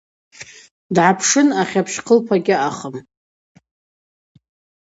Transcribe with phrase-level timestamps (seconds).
[0.93, 2.95] Дгӏапшын ахьапщ хъылпа гьаъахым.